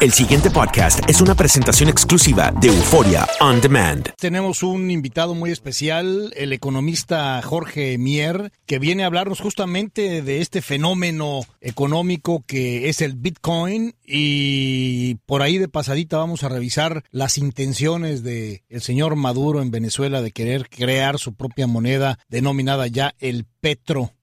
[0.00, 4.08] El siguiente podcast es una presentación exclusiva de Euforia On Demand.
[4.16, 10.40] Tenemos un invitado muy especial, el economista Jorge Mier, que viene a hablarnos justamente de
[10.40, 17.04] este fenómeno económico que es el Bitcoin y por ahí de pasadita vamos a revisar
[17.10, 22.86] las intenciones de el señor Maduro en Venezuela de querer crear su propia moneda denominada
[22.86, 24.14] ya el Petro.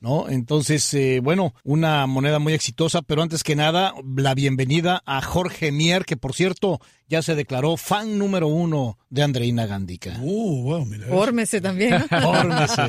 [0.00, 0.28] ¿No?
[0.28, 5.72] Entonces, eh, bueno, una moneda muy exitosa, pero antes que nada, la bienvenida a Jorge
[5.72, 10.16] Mier, que por cierto ya se declaró fan número uno de Andreina Gandica.
[10.20, 11.06] Uh, wow, mira.
[11.06, 12.00] Fórmese también.
[12.08, 12.82] Fórmese.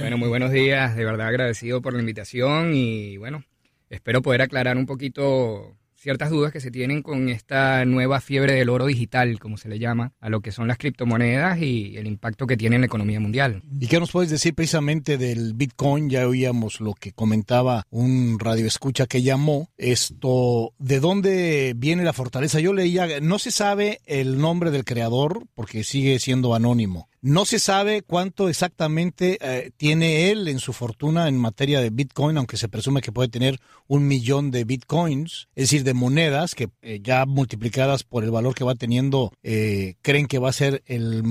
[0.00, 3.44] Bueno, muy buenos días, de verdad agradecido por la invitación y bueno,
[3.90, 8.70] espero poder aclarar un poquito ciertas dudas que se tienen con esta nueva fiebre del
[8.70, 12.48] oro digital, como se le llama, a lo que son las criptomonedas y el impacto
[12.48, 13.62] que tiene en la economía mundial.
[13.78, 16.10] ¿Y qué nos puedes decir precisamente del Bitcoin?
[16.10, 19.70] Ya oíamos lo que comentaba un radioescucha que llamó.
[19.78, 22.58] Esto, ¿de dónde viene la fortaleza?
[22.58, 27.08] Yo leía, no se sabe el nombre del creador porque sigue siendo anónimo.
[27.24, 32.36] No se sabe cuánto exactamente eh, tiene él en su fortuna en materia de Bitcoin,
[32.36, 36.70] aunque se presume que puede tener un millón de Bitcoins, es decir, de monedas que
[36.82, 40.82] eh, ya multiplicadas por el valor que va teniendo, eh, creen que va a ser
[40.86, 41.22] el,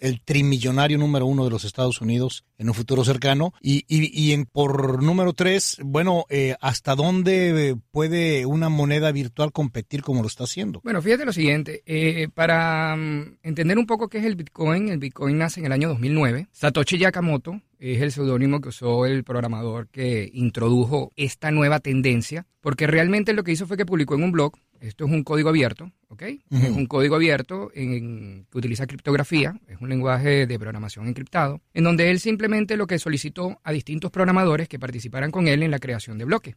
[0.00, 3.52] el trimillonario número uno de los Estados Unidos en un futuro cercano.
[3.60, 9.52] Y, y, y en, por número tres, bueno, eh, ¿hasta dónde puede una moneda virtual
[9.52, 10.80] competir como lo está haciendo?
[10.82, 14.98] Bueno, fíjate lo siguiente, eh, para mm, entender un poco qué es el Bitcoin, el
[14.98, 16.48] Bitcoin nace en el año 2009.
[16.52, 22.86] Satoshi Nakamoto es el seudónimo que usó el programador que introdujo esta nueva tendencia, porque
[22.86, 25.90] realmente lo que hizo fue que publicó en un blog, esto es un código abierto,
[26.08, 26.22] ¿ok?
[26.50, 31.84] Es un código abierto en- que utiliza criptografía, es un lenguaje de programación encriptado, en
[31.84, 35.78] donde él simplemente lo que solicitó a distintos programadores que participaran con él en la
[35.78, 36.56] creación de bloques.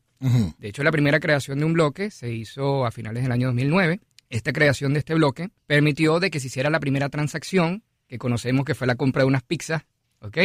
[0.59, 3.99] De hecho, la primera creación de un bloque se hizo a finales del año 2009.
[4.29, 8.65] Esta creación de este bloque permitió de que se hiciera la primera transacción, que conocemos
[8.65, 9.83] que fue la compra de unas pizzas,
[10.21, 10.37] ¿ok?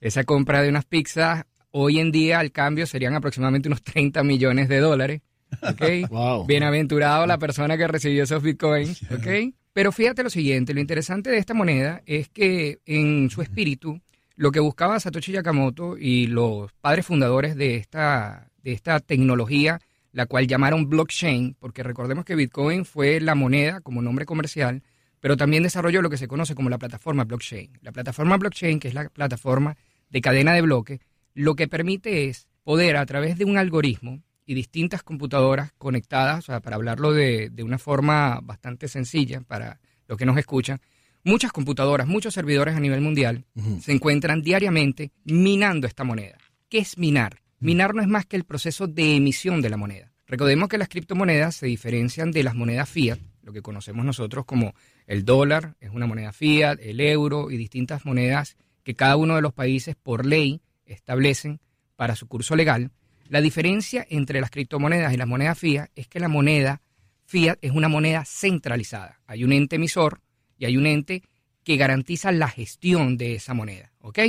[0.00, 4.68] Esa compra de unas pizzas, hoy en día al cambio serían aproximadamente unos 30 millones
[4.68, 5.20] de dólares,
[5.62, 5.82] ¿ok?
[6.10, 6.46] Wow.
[6.46, 9.54] Bienaventurado la persona que recibió esos bitcoins, ¿ok?
[9.72, 14.00] Pero fíjate lo siguiente, lo interesante de esta moneda es que en su espíritu,
[14.34, 19.80] lo que buscaba Satoshi Nakamoto y los padres fundadores de esta, de esta tecnología,
[20.12, 24.82] la cual llamaron blockchain, porque recordemos que Bitcoin fue la moneda como nombre comercial,
[25.20, 27.78] pero también desarrolló lo que se conoce como la plataforma blockchain.
[27.82, 29.76] La plataforma blockchain, que es la plataforma
[30.10, 31.00] de cadena de bloques,
[31.34, 36.42] lo que permite es poder a través de un algoritmo y distintas computadoras conectadas, o
[36.42, 40.80] sea, para hablarlo de, de una forma bastante sencilla para los que nos escuchan,
[41.22, 43.44] muchas computadoras, muchos servidores a nivel mundial
[43.82, 46.38] se encuentran diariamente minando esta moneda.
[46.70, 47.42] ¿Qué es minar?
[47.60, 50.12] Minar no es más que el proceso de emisión de la moneda.
[50.26, 54.72] Recordemos que las criptomonedas se diferencian de las monedas fiat, lo que conocemos nosotros como
[55.06, 59.42] el dólar, es una moneda fiat, el euro y distintas monedas que cada uno de
[59.42, 61.60] los países por ley establecen
[61.96, 62.92] para su curso legal.
[63.28, 66.80] La diferencia entre las criptomonedas y las monedas fiat es que la moneda
[67.26, 69.20] fiat es una moneda centralizada.
[69.26, 70.22] Hay un ente emisor
[70.56, 71.22] y hay un ente
[71.62, 74.20] que garantiza la gestión de esa moneda, ¿ok?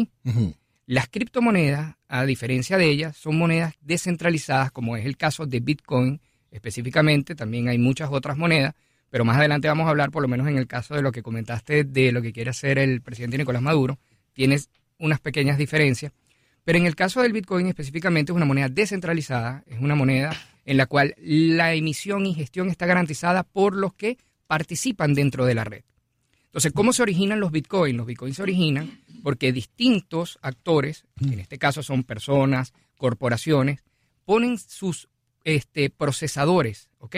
[0.86, 6.20] Las criptomonedas, a diferencia de ellas, son monedas descentralizadas, como es el caso de Bitcoin
[6.52, 7.36] específicamente.
[7.36, 8.74] También hay muchas otras monedas,
[9.10, 11.24] pero más adelante vamos a hablar, por lo menos en el caso de lo que
[11.24, 13.98] comentaste, de lo que quiere hacer el presidente Nicolás Maduro.
[14.34, 16.12] Tienes unas pequeñas diferencias.
[16.70, 20.78] Pero en el caso del Bitcoin específicamente es una moneda descentralizada, es una moneda en
[20.78, 25.64] la cual la emisión y gestión está garantizada por los que participan dentro de la
[25.64, 25.82] red.
[26.46, 27.98] Entonces, ¿cómo se originan los bitcoins?
[27.98, 33.84] Los bitcoins se originan porque distintos actores, en este caso son personas, corporaciones,
[34.24, 35.10] ponen sus
[35.46, 37.16] este, procesadores, ¿ok?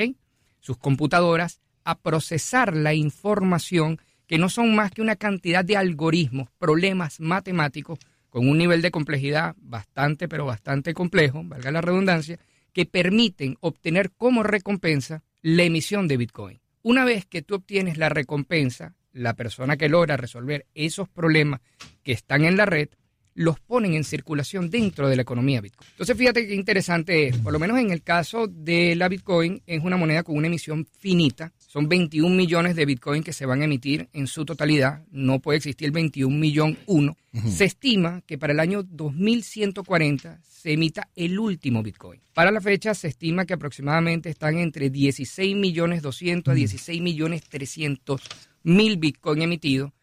[0.62, 6.48] Sus computadoras a procesar la información que no son más que una cantidad de algoritmos,
[6.58, 8.00] problemas matemáticos
[8.32, 12.40] con un nivel de complejidad bastante, pero bastante complejo, valga la redundancia,
[12.74, 16.60] que permiten obtener como recompensa la emisión de Bitcoin.
[16.82, 21.60] Una vez que tú obtienes la recompensa, la persona que logra resolver esos problemas
[22.04, 22.88] que están en la red,
[23.34, 25.90] los ponen en circulación dentro de la economía Bitcoin.
[25.92, 27.38] Entonces, fíjate qué interesante es.
[27.38, 30.88] Por lo menos en el caso de la Bitcoin, es una moneda con una emisión
[31.00, 31.52] finita.
[31.72, 35.06] Son 21 millones de Bitcoin que se van a emitir en su totalidad.
[35.10, 37.16] No puede existir el 21 millón uno.
[37.48, 42.20] Se estima que para el año 2140 se emita el último Bitcoin.
[42.34, 47.44] Para la fecha se estima que aproximadamente están entre 16 millones 200 a 16 millones
[47.48, 48.22] 300
[48.64, 49.94] mil Bitcoin emitidos.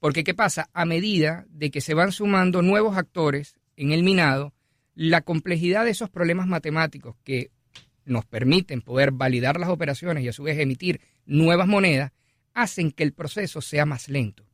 [0.00, 0.70] Porque ¿qué pasa?
[0.72, 4.54] A medida de que se van sumando nuevos actores en el minado,
[4.94, 7.50] la complejidad de esos problemas matemáticos que
[8.08, 12.12] nos permiten poder validar las operaciones y a su vez emitir nuevas monedas,
[12.54, 14.44] hacen que el proceso sea más lento.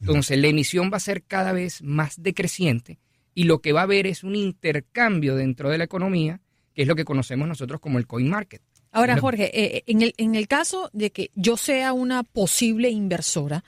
[0.00, 2.98] Entonces, la emisión va a ser cada vez más decreciente
[3.34, 6.40] y lo que va a haber es un intercambio dentro de la economía,
[6.74, 8.62] que es lo que conocemos nosotros como el coin market.
[8.90, 13.64] Ahora, Jorge, eh, en, el, en el caso de que yo sea una posible inversora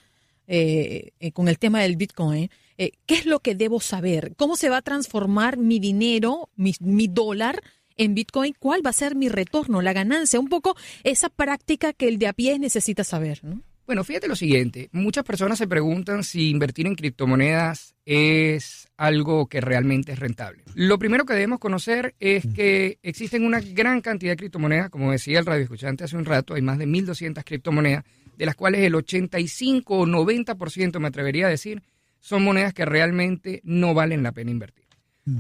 [0.47, 4.35] eh, eh, con el tema del Bitcoin, ¿qué es lo que debo saber?
[4.37, 7.63] ¿Cómo se va a transformar mi dinero, mi, mi dólar?
[7.97, 10.41] En Bitcoin, ¿cuál va a ser mi retorno, la ganancia?
[10.41, 13.63] Un poco esa práctica que el de a pie necesita saber, ¿no?
[13.87, 19.61] Bueno, fíjate lo siguiente, muchas personas se preguntan si invertir en criptomonedas es algo que
[19.61, 20.65] realmente es rentable.
[20.75, 25.39] Lo primero que debemos conocer es que existen una gran cantidad de criptomonedas, como decía
[25.39, 28.05] el radio escuchante hace un rato, hay más de 1.200 criptomonedas,
[28.39, 31.83] de las cuales el 85 o 90% me atrevería a decir
[32.21, 34.85] son monedas que realmente no valen la pena invertir.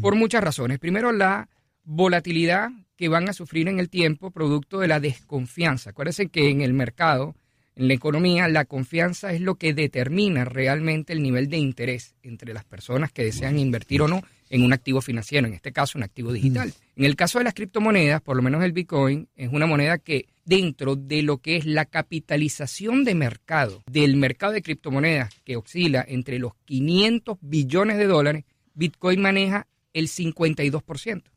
[0.02, 0.78] Por muchas razones.
[0.78, 1.48] Primero, la
[1.84, 5.90] volatilidad que van a sufrir en el tiempo producto de la desconfianza.
[5.90, 7.34] Acuérdense que en el mercado
[7.76, 12.54] en la economía, la confianza es lo que determina realmente el nivel de interés entre
[12.54, 16.04] las personas que desean invertir o no en un activo financiero, en este caso un
[16.04, 16.68] activo digital.
[16.68, 17.00] Mm.
[17.00, 20.26] En el caso de las criptomonedas, por lo menos el Bitcoin, es una moneda que
[20.44, 26.04] dentro de lo que es la capitalización de mercado, del mercado de criptomonedas que oscila
[26.06, 28.44] entre los 500 billones de dólares,
[28.74, 31.33] Bitcoin maneja el 52%.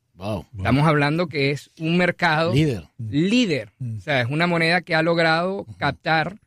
[0.58, 2.84] Estamos hablando que es un mercado líder.
[2.98, 3.72] líder.
[3.80, 3.98] Mm.
[3.98, 6.38] O sea, es una moneda que ha logrado captar,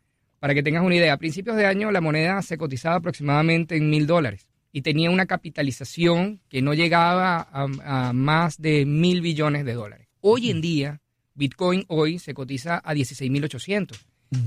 [0.40, 3.90] para que tengas una idea, a principios de año la moneda se cotizaba aproximadamente en
[3.90, 9.74] mil dólares y tenía una capitalización que no llegaba a, más de mil billones de
[9.74, 10.08] dólares.
[10.20, 11.00] Hoy en día,
[11.34, 13.98] Bitcoin hoy se cotiza a 16.800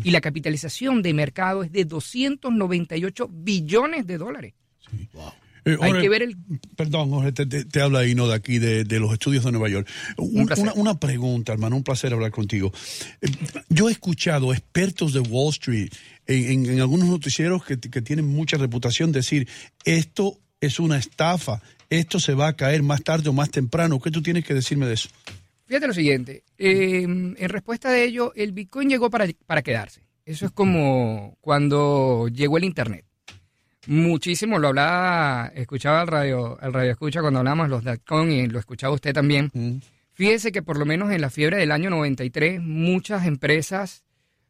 [0.04, 4.54] y la capitalización de mercado es de 298 billones de dólares.
[4.90, 5.10] Sí.
[5.14, 5.31] Wow.
[5.65, 6.38] Eh, Hay que ver el...
[6.75, 8.27] Perdón, Jorge, te, habla ahí, ¿no?
[8.27, 9.88] De aquí, de, los estudios de Nueva York.
[10.18, 12.71] una, pregunta, hermano, un placer hablar contigo.
[13.21, 13.30] Eh,
[13.69, 15.92] yo he escuchado expertos de Wall Street
[16.27, 19.48] en, algunos noticieros que, tienen mucha reputación decir,
[19.86, 24.00] esto es una estafa, esto se va a caer más tarde o más temprano.
[24.00, 25.10] ¿Qué tú tienes que decirme de eso?
[25.65, 30.01] Fíjate lo siguiente, eh, en respuesta de ello, el Bitcoin llegó para, para quedarse.
[30.25, 33.06] Eso es como cuando llegó el Internet.
[33.88, 38.60] Muchísimo, lo hablaba, escuchaba al radio, al radio escucha cuando hablamos los Datcon y lo
[38.60, 39.50] escuchaba usted también.
[39.54, 39.78] Mm.
[40.14, 44.04] Fíjese que por lo menos en la fiebre del año 93 muchas empresas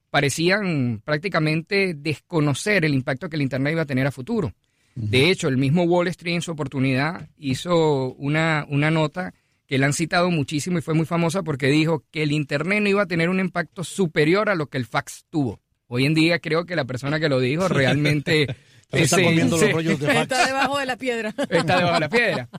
[0.09, 4.53] parecían prácticamente desconocer el impacto que el Internet iba a tener a futuro.
[4.95, 9.33] De hecho, el mismo Wall Street en su oportunidad hizo una, una nota
[9.65, 12.89] que le han citado muchísimo y fue muy famosa porque dijo que el Internet no
[12.89, 15.59] iba a tener un impacto superior a lo que el fax tuvo.
[15.87, 18.55] Hoy en día creo que la persona que lo dijo realmente
[18.91, 21.33] Está comiendo los rollos de Está debajo de la piedra.
[21.49, 22.49] Está debajo de la piedra.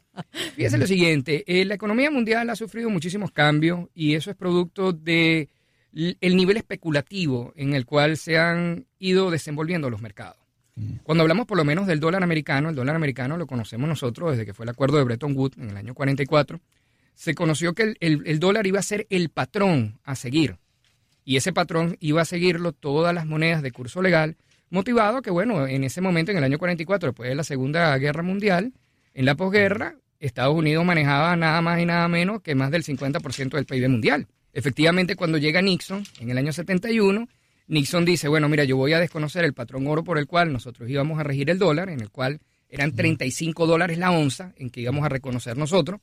[0.56, 4.92] Fíjese lo siguiente, eh, la economía mundial ha sufrido muchísimos cambios y eso es producto
[4.92, 5.48] de
[5.92, 10.38] el nivel especulativo en el cual se han ido desenvolviendo los mercados.
[10.74, 10.96] Mm.
[11.04, 14.44] Cuando hablamos por lo menos del dólar americano, el dólar americano lo conocemos nosotros desde
[14.44, 16.60] que fue el acuerdo de Bretton Woods en el año 44,
[17.14, 20.56] se conoció que el dólar iba a ser el patrón a seguir.
[21.24, 24.36] Y ese patrón iba a seguirlo todas las monedas de curso legal
[24.74, 28.22] motivado que, bueno, en ese momento, en el año 44, después de la Segunda Guerra
[28.22, 28.72] Mundial,
[29.14, 33.50] en la posguerra, Estados Unidos manejaba nada más y nada menos que más del 50%
[33.50, 34.26] del PIB mundial.
[34.52, 37.28] Efectivamente, cuando llega Nixon, en el año 71,
[37.68, 40.90] Nixon dice, bueno, mira, yo voy a desconocer el patrón oro por el cual nosotros
[40.90, 44.80] íbamos a regir el dólar, en el cual eran 35 dólares la onza, en que
[44.80, 46.00] íbamos a reconocer nosotros,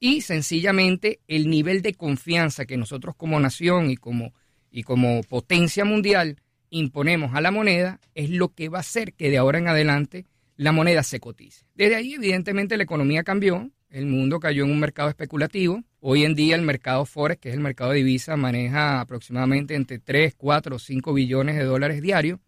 [0.00, 4.32] y sencillamente el nivel de confianza que nosotros como nación y como,
[4.70, 6.38] y como potencia mundial
[6.70, 10.26] imponemos a la moneda es lo que va a hacer que de ahora en adelante
[10.56, 11.64] la moneda se cotice.
[11.74, 15.82] Desde ahí, evidentemente, la economía cambió, el mundo cayó en un mercado especulativo.
[16.00, 19.98] Hoy en día el mercado Forex, que es el mercado de divisas, maneja aproximadamente entre
[19.98, 22.40] 3, 4 o 5 billones de dólares diarios.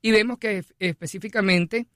[0.00, 1.86] Y vemos que específicamente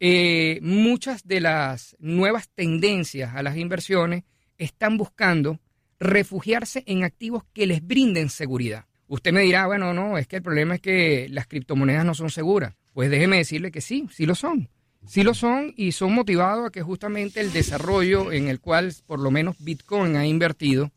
[0.00, 4.24] eh, muchas de las nuevas tendencias a las inversiones
[4.56, 5.60] están buscando
[5.98, 8.86] refugiarse en activos que les brinden seguridad.
[9.08, 12.30] Usted me dirá, bueno, no, es que el problema es que las criptomonedas no son
[12.30, 12.74] seguras.
[12.92, 14.68] Pues déjeme decirle que sí, sí lo son.
[15.06, 19.20] Sí lo son y son motivados a que justamente el desarrollo en el cual por
[19.20, 20.92] lo menos Bitcoin ha invertido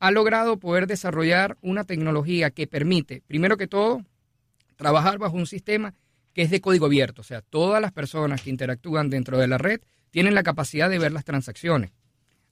[0.00, 4.04] ha logrado poder desarrollar una tecnología que permite, primero que todo,
[4.74, 5.94] trabajar bajo un sistema
[6.32, 7.20] que es de código abierto.
[7.20, 10.98] O sea, todas las personas que interactúan dentro de la red tienen la capacidad de
[10.98, 11.92] ver las transacciones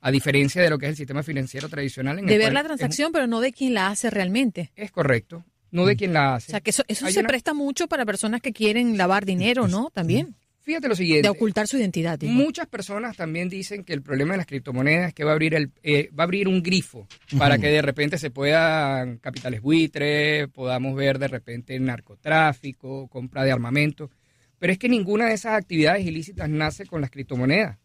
[0.00, 2.19] a diferencia de lo que es el sistema financiero tradicional.
[2.19, 4.73] En de ver la transacción, pero no de quien la hace realmente.
[4.76, 5.99] Es correcto, no de mm.
[5.99, 6.50] quien la hace.
[6.50, 9.90] O sea, que eso, se presta mucho para personas que quieren lavar dinero, ¿no?
[9.90, 10.35] También.
[10.62, 11.23] Fíjate lo siguiente.
[11.23, 12.19] De ocultar su identidad.
[12.19, 12.33] digo.
[12.33, 15.54] Muchas personas también dicen que el problema de las criptomonedas es que va a abrir,
[15.54, 20.49] el, eh, va a abrir un grifo para que de repente se puedan capitales buitres,
[20.49, 24.11] podamos ver de repente narcotráfico, compra de armamento.
[24.59, 27.78] Pero es que ninguna de esas actividades ilícitas nace con las criptomonedas.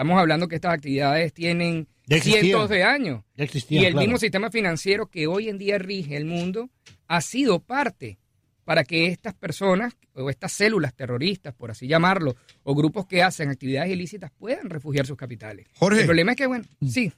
[0.00, 1.86] Estamos hablando que estas actividades tienen
[2.22, 3.22] cientos de años.
[3.36, 4.06] Existían, y el claro.
[4.06, 6.70] mismo sistema financiero que hoy en día rige el mundo
[7.06, 8.16] ha sido parte
[8.64, 13.50] para que estas personas o estas células terroristas, por así llamarlo, o grupos que hacen
[13.50, 15.66] actividades ilícitas puedan refugiar sus capitales.
[15.74, 16.00] Jorge.
[16.00, 17.12] El problema es que, bueno, sí,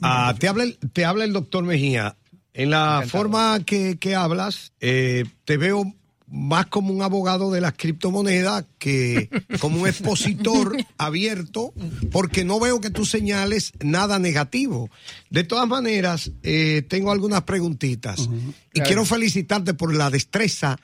[0.00, 2.16] Ah, te, habla el, te habla el doctor Mejía.
[2.54, 3.10] En la Encantado.
[3.10, 5.84] forma que, que hablas, eh, te veo
[6.30, 9.28] más como un abogado de las criptomonedas que
[9.60, 11.74] como un expositor abierto,
[12.12, 14.90] porque no veo que tú señales nada negativo.
[15.28, 18.26] De todas maneras, eh, tengo algunas preguntitas y
[18.74, 18.86] Claro.
[18.88, 20.78] quiero felicitarte por la destreza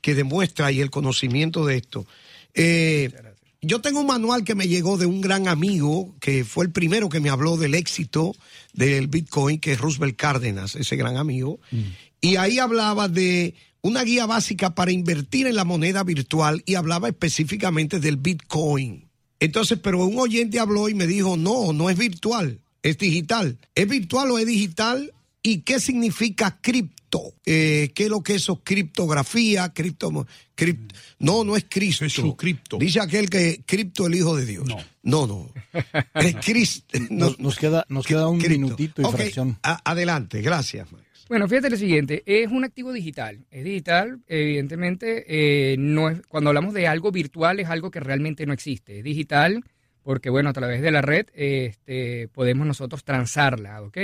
[0.00, 2.06] que demuestra y el conocimiento de esto.
[2.54, 3.10] Eh,
[3.60, 7.08] yo tengo un manual que me llegó de un gran amigo, que fue el primero
[7.08, 8.34] que me habló del éxito
[8.72, 11.60] del Bitcoin, que es Roosevelt Cárdenas, ese gran amigo.
[12.20, 17.08] Y ahí hablaba de una guía básica para invertir en la moneda virtual y hablaba
[17.08, 19.08] específicamente del Bitcoin.
[19.40, 23.58] Entonces, pero un oyente habló y me dijo, no, no es virtual, es digital.
[23.74, 25.12] ¿Es virtual o es digital?
[25.42, 27.34] ¿Y qué significa cripto?
[27.44, 28.62] Eh, ¿Qué es lo que es eso?
[28.62, 30.94] Criptografía, cripto, cripto.
[31.18, 32.04] No, no es Cristo.
[32.04, 32.78] Es su cripto.
[32.78, 34.64] Dice aquel que cripto el hijo de Dios.
[34.66, 34.78] No.
[35.02, 35.26] no.
[35.26, 35.50] no.
[36.14, 36.96] Es Cristo.
[37.10, 38.60] No, Nos, nos queda, nos queda un cripto.
[38.60, 39.58] minutito y Ok, fracción.
[39.64, 40.86] a- adelante, gracias.
[41.32, 43.46] Bueno, fíjate lo siguiente, es un activo digital.
[43.50, 48.44] Es digital, evidentemente, eh, no es, cuando hablamos de algo virtual es algo que realmente
[48.44, 48.98] no existe.
[48.98, 49.64] Es digital
[50.02, 53.96] porque, bueno, a través de la red este, podemos nosotros transarla, ¿ok?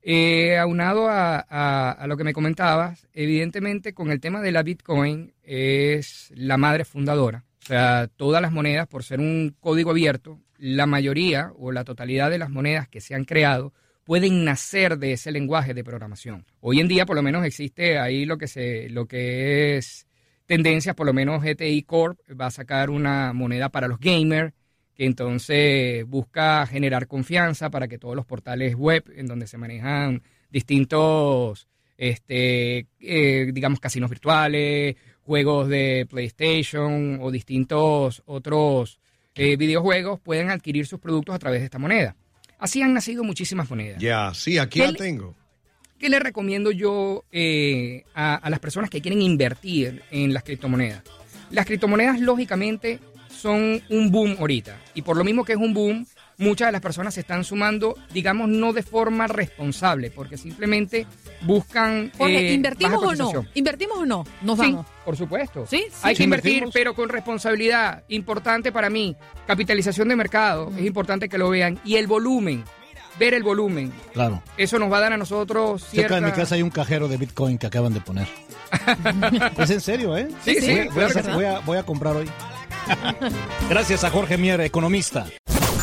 [0.00, 4.62] Eh, aunado a, a- a lo que me comentabas, evidentemente con el tema de la
[4.62, 7.44] Bitcoin es la madre fundadora.
[7.64, 12.30] O sea, todas las monedas, por ser un código abierto, la mayoría o la totalidad
[12.30, 13.72] de las monedas que se han creado
[14.06, 16.46] pueden nacer de ese lenguaje de programación.
[16.60, 20.06] Hoy en día, por lo menos, existe ahí lo que se, lo que es
[20.46, 24.54] tendencias, por lo menos GTI Corp va a sacar una moneda para los gamers,
[24.94, 30.22] que entonces busca generar confianza para que todos los portales web en donde se manejan
[30.50, 31.66] distintos,
[31.98, 39.00] este, eh, digamos, casinos virtuales, juegos de PlayStation o distintos otros
[39.34, 42.14] eh, videojuegos pueden adquirir sus productos a través de esta moneda.
[42.58, 44.00] Así han nacido muchísimas monedas.
[44.00, 45.34] Ya, sí, aquí ¿Qué la tengo.
[45.98, 51.02] ¿Qué le recomiendo yo eh, a, a las personas que quieren invertir en las criptomonedas?
[51.50, 54.78] Las criptomonedas, lógicamente, son un boom ahorita.
[54.94, 56.06] Y por lo mismo que es un boom,
[56.38, 61.06] muchas de las personas se están sumando, digamos, no de forma responsable, porque simplemente
[61.42, 62.12] buscan.
[62.18, 63.46] Jorge, eh, ¿invertimos baja o no?
[63.54, 64.24] ¿Invertimos o no?
[64.42, 64.86] Nos Sí, vamos.
[65.04, 65.66] por supuesto.
[65.66, 65.94] Sí, sí.
[66.02, 66.74] Hay que Sí, invertir, invertimos.
[66.74, 68.04] pero con responsabilidad.
[68.08, 69.16] Importante para mí.
[69.46, 70.72] Capitalización de mercado.
[70.76, 71.78] Es importante que lo vean.
[71.84, 72.64] Y el volumen.
[73.18, 73.90] Ver el volumen.
[74.12, 74.42] Claro.
[74.58, 76.14] Eso nos va a dar a nosotros cierta...
[76.14, 78.28] Cerca de mi casa hay un cajero de Bitcoin que acaban de poner.
[79.58, 80.28] es en serio, ¿eh?
[80.44, 82.28] Sí, sí, voy, claro hacer- voy a- voy a comprar hoy.
[83.70, 85.26] Gracias a Jorge Mier, economista.